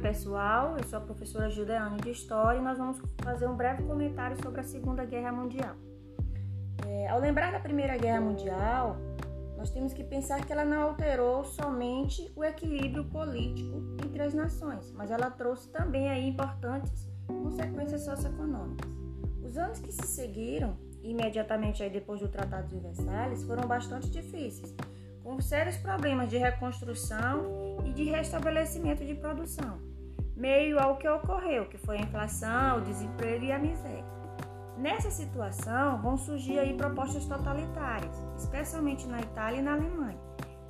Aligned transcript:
pessoal, 0.00 0.78
eu 0.78 0.84
sou 0.84 0.98
a 0.98 1.02
professora 1.02 1.50
Juliane 1.50 2.00
de 2.00 2.10
História 2.10 2.58
e 2.58 2.62
nós 2.62 2.78
vamos 2.78 2.98
fazer 3.22 3.46
um 3.46 3.54
breve 3.54 3.82
comentário 3.82 4.36
sobre 4.42 4.60
a 4.60 4.64
Segunda 4.64 5.04
Guerra 5.04 5.30
Mundial. 5.30 5.76
É, 6.86 7.08
ao 7.08 7.20
lembrar 7.20 7.52
da 7.52 7.60
Primeira 7.60 7.98
Guerra 7.98 8.20
Mundial, 8.20 8.96
nós 9.58 9.70
temos 9.70 9.92
que 9.92 10.02
pensar 10.02 10.44
que 10.44 10.52
ela 10.52 10.64
não 10.64 10.80
alterou 10.80 11.44
somente 11.44 12.32
o 12.34 12.42
equilíbrio 12.42 13.04
político 13.04 13.82
entre 14.02 14.22
as 14.22 14.32
nações, 14.32 14.90
mas 14.92 15.10
ela 15.10 15.30
trouxe 15.30 15.68
também 15.68 16.08
aí 16.08 16.28
importantes 16.28 17.06
consequências 17.26 18.02
socioeconômicas. 18.02 18.90
Os 19.44 19.58
anos 19.58 19.80
que 19.80 19.92
se 19.92 20.06
seguiram, 20.06 20.78
imediatamente 21.02 21.82
aí 21.82 21.90
depois 21.90 22.20
do 22.20 22.28
Tratado 22.28 22.68
de 22.68 22.78
Versalhes, 22.78 23.42
foram 23.42 23.68
bastante 23.68 24.08
difíceis, 24.08 24.74
com 25.22 25.38
sérios 25.42 25.76
problemas 25.76 26.30
de 26.30 26.38
reconstrução 26.38 27.76
e 27.84 27.92
de 27.92 28.04
restabelecimento 28.04 29.04
de 29.04 29.14
produção, 29.14 29.89
meio 30.40 30.80
ao 30.80 30.96
que 30.96 31.06
ocorreu, 31.06 31.66
que 31.66 31.76
foi 31.76 31.98
a 31.98 32.00
inflação, 32.00 32.78
o 32.78 32.80
desemprego 32.80 33.44
e 33.44 33.52
a 33.52 33.58
miséria. 33.58 34.04
Nessa 34.78 35.10
situação, 35.10 36.00
vão 36.00 36.16
surgir 36.16 36.58
aí 36.58 36.72
propostas 36.72 37.26
totalitárias, 37.26 38.16
especialmente 38.38 39.06
na 39.06 39.20
Itália 39.20 39.58
e 39.58 39.62
na 39.62 39.74
Alemanha, 39.74 40.18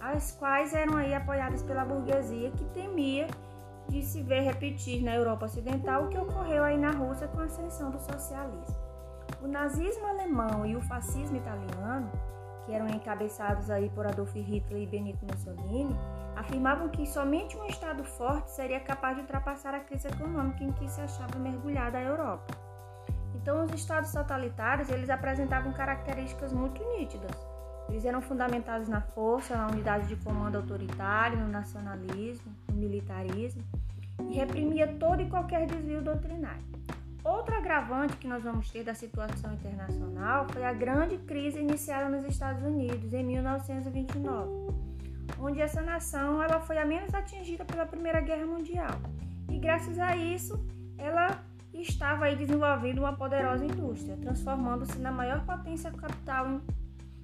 as 0.00 0.32
quais 0.32 0.74
eram 0.74 0.96
aí 0.96 1.14
apoiadas 1.14 1.62
pela 1.62 1.84
burguesia 1.84 2.50
que 2.50 2.64
temia 2.70 3.28
de 3.88 4.02
se 4.02 4.22
ver 4.22 4.40
repetir 4.40 5.04
na 5.04 5.14
Europa 5.14 5.46
Ocidental 5.46 6.04
o 6.04 6.08
que 6.08 6.18
ocorreu 6.18 6.64
aí 6.64 6.76
na 6.76 6.90
Rússia 6.90 7.28
com 7.28 7.40
a 7.40 7.44
ascensão 7.44 7.92
do 7.92 8.00
socialismo. 8.00 8.76
O 9.40 9.46
nazismo 9.46 10.04
alemão 10.04 10.66
e 10.66 10.74
o 10.74 10.80
fascismo 10.80 11.36
italiano, 11.36 12.10
que 12.70 12.76
eram 12.76 12.88
encabeçados 12.88 13.68
aí 13.68 13.90
por 13.90 14.06
Adolf 14.06 14.32
Hitler 14.32 14.82
e 14.82 14.86
Benito 14.86 15.26
Mussolini, 15.26 15.96
afirmavam 16.36 16.88
que 16.88 17.04
somente 17.04 17.56
um 17.56 17.66
Estado 17.66 18.04
forte 18.04 18.52
seria 18.52 18.78
capaz 18.78 19.16
de 19.16 19.22
ultrapassar 19.22 19.74
a 19.74 19.80
crise 19.80 20.06
econômica 20.06 20.62
em 20.62 20.70
que 20.72 20.88
se 20.88 21.00
achava 21.00 21.36
mergulhada 21.36 21.98
a 21.98 22.02
Europa. 22.02 22.54
Então, 23.34 23.64
os 23.64 23.72
estados 23.72 24.12
totalitários 24.12 24.88
eles 24.88 25.10
apresentavam 25.10 25.72
características 25.72 26.52
muito 26.52 26.80
nítidas. 26.96 27.32
Eles 27.88 28.04
eram 28.04 28.22
fundamentados 28.22 28.86
na 28.86 29.00
força, 29.00 29.56
na 29.56 29.66
unidade 29.66 30.06
de 30.06 30.14
comando 30.22 30.56
autoritário, 30.56 31.38
no 31.38 31.48
nacionalismo, 31.48 32.54
no 32.68 32.76
militarismo 32.76 33.64
e 34.28 34.34
reprimia 34.34 34.86
todo 34.86 35.22
e 35.22 35.28
qualquer 35.28 35.66
desvio 35.66 36.02
doutrinário. 36.02 36.69
Outro 37.22 37.54
agravante 37.54 38.16
que 38.16 38.26
nós 38.26 38.42
vamos 38.42 38.70
ter 38.70 38.82
da 38.82 38.94
situação 38.94 39.52
internacional 39.52 40.46
foi 40.48 40.64
a 40.64 40.72
grande 40.72 41.18
crise 41.18 41.58
iniciada 41.58 42.08
nos 42.08 42.24
Estados 42.24 42.62
Unidos 42.62 43.12
em 43.12 43.22
1929, 43.22 44.74
onde 45.38 45.60
essa 45.60 45.82
nação 45.82 46.42
ela 46.42 46.60
foi 46.60 46.78
a 46.78 46.84
menos 46.86 47.14
atingida 47.14 47.64
pela 47.64 47.84
Primeira 47.84 48.20
Guerra 48.20 48.46
Mundial. 48.46 48.98
E 49.50 49.58
graças 49.58 49.98
a 49.98 50.16
isso, 50.16 50.64
ela 50.96 51.44
estava 51.74 52.24
aí 52.24 52.36
desenvolvendo 52.36 53.00
uma 53.00 53.12
poderosa 53.12 53.66
indústria, 53.66 54.16
transformando-se 54.16 54.98
na 54.98 55.12
maior 55.12 55.44
potência 55.44 55.90
capital, 55.90 56.60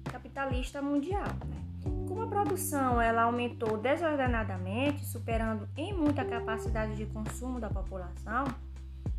capitalista 0.03 0.79
mundial. 0.79 1.25
Né? 1.47 1.67
Como 2.07 2.21
a 2.21 2.27
produção 2.27 3.01
ela 3.01 3.23
aumentou 3.23 3.77
desordenadamente, 3.77 5.05
superando 5.05 5.67
em 5.75 5.93
muito 5.93 6.21
a 6.21 6.25
capacidade 6.25 6.95
de 6.95 7.05
consumo 7.07 7.59
da 7.59 7.69
população, 7.69 8.45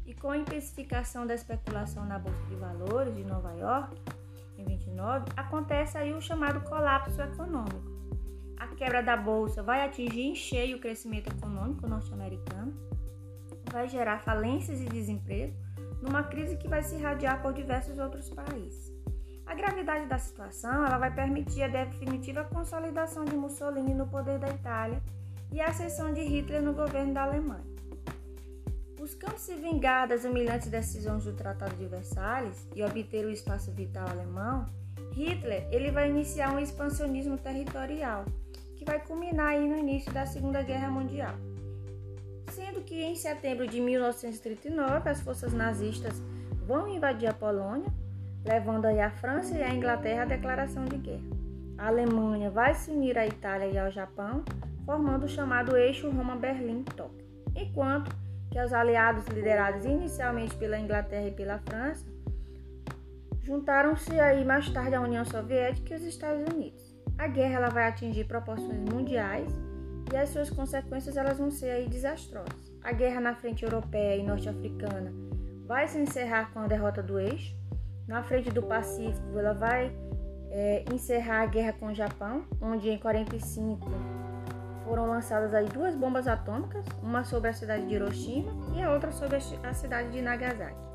e 0.08 0.14
com 0.14 0.30
a 0.30 0.38
intensificação 0.38 1.26
da 1.26 1.34
especulação 1.34 2.04
na 2.04 2.18
bolsa 2.18 2.42
de 2.48 2.56
valores 2.56 3.14
de 3.14 3.22
Nova 3.22 3.52
York, 3.52 3.96
em 4.56 4.64
29, 4.64 5.26
acontece 5.36 5.96
aí 5.96 6.12
o 6.12 6.20
chamado 6.20 6.62
colapso 6.62 7.20
econômico. 7.22 7.96
A 8.56 8.66
quebra 8.68 9.02
da 9.02 9.16
bolsa 9.16 9.62
vai 9.62 9.84
atingir 9.84 10.22
em 10.22 10.34
cheio 10.34 10.78
o 10.78 10.80
crescimento 10.80 11.28
econômico 11.28 11.86
norte-americano 11.86 12.88
vai 13.70 13.88
gerar 13.88 14.20
falências 14.20 14.80
e 14.80 14.86
desemprego 14.86 15.54
numa 16.02 16.22
crise 16.22 16.56
que 16.56 16.68
vai 16.68 16.82
se 16.82 16.96
irradiar 16.96 17.42
por 17.42 17.52
diversos 17.52 17.98
outros 17.98 18.30
países. 18.30 18.92
A 19.46 19.54
gravidade 19.54 20.06
da 20.06 20.18
situação 20.18 20.86
ela 20.86 20.98
vai 20.98 21.14
permitir 21.14 21.62
a 21.62 21.68
definitiva 21.68 22.44
consolidação 22.44 23.24
de 23.24 23.36
Mussolini 23.36 23.94
no 23.94 24.06
poder 24.06 24.38
da 24.38 24.48
Itália 24.48 25.02
e 25.52 25.60
a 25.60 25.66
ascensão 25.66 26.12
de 26.12 26.22
Hitler 26.22 26.62
no 26.62 26.74
governo 26.74 27.14
da 27.14 27.22
Alemanha. 27.22 27.77
Buscando 28.98 29.38
se 29.38 29.54
vingar 29.54 30.08
das 30.08 30.24
humilhantes 30.24 30.68
decisões 30.68 31.24
do 31.24 31.32
Tratado 31.32 31.76
de 31.76 31.86
Versalhes 31.86 32.66
e 32.74 32.82
obter 32.82 33.24
o 33.24 33.30
espaço 33.30 33.70
vital 33.70 34.08
alemão, 34.08 34.66
Hitler 35.12 35.68
ele 35.70 35.90
vai 35.90 36.10
iniciar 36.10 36.52
um 36.52 36.58
expansionismo 36.58 37.38
territorial 37.38 38.24
que 38.76 38.84
vai 38.84 39.00
culminar 39.00 39.48
aí 39.48 39.68
no 39.68 39.78
início 39.78 40.12
da 40.12 40.26
Segunda 40.26 40.62
Guerra 40.62 40.90
Mundial 40.90 41.34
sendo 42.58 42.80
que 42.80 43.02
em 43.02 43.14
setembro 43.14 43.66
de 43.66 43.80
1939 43.80 45.08
as 45.08 45.20
forças 45.20 45.52
nazistas 45.52 46.20
vão 46.66 46.88
invadir 46.88 47.28
a 47.28 47.32
Polônia, 47.32 47.90
levando 48.44 48.86
aí 48.86 49.00
a 49.00 49.10
França 49.10 49.56
e 49.56 49.62
a 49.62 49.72
Inglaterra 49.72 50.22
à 50.22 50.26
declaração 50.26 50.84
de 50.84 50.96
guerra. 50.96 51.38
A 51.76 51.86
Alemanha 51.86 52.50
vai 52.50 52.74
se 52.74 52.90
unir 52.90 53.16
à 53.16 53.26
Itália 53.26 53.66
e 53.66 53.78
ao 53.78 53.90
Japão, 53.90 54.44
formando 54.84 55.24
o 55.24 55.28
chamado 55.28 55.76
eixo 55.76 56.10
Roma-Berlim-Tóquio, 56.10 57.26
enquanto 57.54 58.14
que 58.50 58.60
os 58.60 58.72
aliados 58.72 59.26
liderados 59.26 59.84
inicialmente 59.84 60.54
pela 60.56 60.78
Inglaterra 60.78 61.28
e 61.28 61.32
pela 61.32 61.58
França 61.58 62.06
juntaram-se 63.42 64.18
aí 64.20 64.44
mais 64.44 64.68
tarde 64.70 64.94
à 64.94 65.00
União 65.00 65.24
Soviética 65.24 65.94
e 65.94 65.96
os 65.96 66.02
Estados 66.02 66.42
Unidos. 66.52 66.96
A 67.16 67.26
guerra 67.26 67.54
ela 67.54 67.68
vai 67.70 67.88
atingir 67.88 68.24
proporções 68.24 68.78
mundiais 68.80 69.50
e 70.12 70.16
as 70.16 70.28
suas 70.28 70.50
consequências 70.50 71.16
elas 71.16 71.38
vão 71.38 71.50
ser 71.50 71.70
aí 71.70 71.88
desastrosas. 71.88 72.72
A 72.82 72.92
guerra 72.92 73.20
na 73.20 73.34
frente 73.34 73.64
europeia 73.64 74.16
e 74.16 74.22
norte-africana 74.22 75.12
vai 75.66 75.88
se 75.88 75.98
encerrar 75.98 76.52
com 76.52 76.60
a 76.60 76.66
derrota 76.66 77.02
do 77.02 77.18
eixo. 77.18 77.54
Na 78.06 78.22
frente 78.22 78.50
do 78.50 78.62
Pacífico, 78.62 79.38
ela 79.38 79.52
vai 79.52 79.92
é, 80.50 80.84
encerrar 80.92 81.42
a 81.42 81.46
guerra 81.46 81.72
com 81.72 81.86
o 81.86 81.94
Japão, 81.94 82.44
onde 82.60 82.88
em 82.88 82.98
45 82.98 83.90
foram 84.88 85.06
lançadas 85.06 85.52
aí 85.52 85.66
duas 85.66 85.94
bombas 85.94 86.26
atômicas, 86.26 86.82
uma 87.02 87.22
sobre 87.22 87.50
a 87.50 87.52
cidade 87.52 87.86
de 87.86 87.94
Hiroshima 87.94 88.50
e 88.74 88.82
a 88.82 88.90
outra 88.90 89.12
sobre 89.12 89.36
a 89.36 89.74
cidade 89.74 90.10
de 90.10 90.22
Nagasaki. 90.22 90.88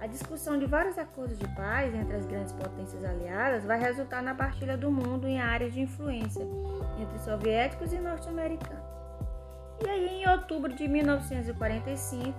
A 0.00 0.06
discussão 0.06 0.58
de 0.58 0.66
vários 0.66 0.96
acordos 0.96 1.38
de 1.38 1.48
paz 1.48 1.92
entre 1.92 2.16
as 2.16 2.24
grandes 2.24 2.52
potências 2.52 3.04
aliadas 3.04 3.64
vai 3.64 3.80
resultar 3.80 4.22
na 4.22 4.34
partilha 4.34 4.76
do 4.76 4.90
mundo 4.90 5.26
em 5.26 5.40
áreas 5.40 5.74
de 5.74 5.80
influência 5.80 6.46
entre 6.98 7.18
soviéticos 7.18 7.92
e 7.92 7.98
norte-americanos. 7.98 8.84
E 9.84 9.88
aí, 9.88 10.22
em 10.22 10.28
outubro 10.28 10.72
de 10.72 10.86
1945, 10.86 12.38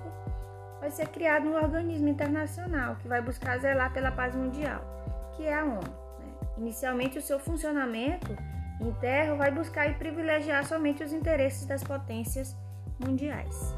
vai 0.80 0.90
ser 0.90 1.08
criado 1.10 1.48
um 1.48 1.56
organismo 1.56 2.08
internacional 2.08 2.96
que 2.98 3.08
vai 3.10 3.22
buscar 3.22 3.60
zelar 3.60 3.92
pela 3.94 4.12
paz 4.12 4.36
mundial, 4.36 4.82
que 5.36 5.46
é 5.46 5.54
a 5.54 5.66
ONU. 5.66 5.80
Né? 5.80 6.34
Inicialmente, 6.58 7.18
o 7.18 7.22
seu 7.22 7.40
funcionamento 7.40 8.36
interno 8.80 9.38
vai 9.38 9.52
buscar 9.52 9.90
e 9.90 9.94
privilegiar 9.94 10.66
somente 10.66 11.04
os 11.04 11.14
interesses 11.14 11.66
das 11.66 11.84
potências 11.84 12.56
mundiais. 13.00 13.76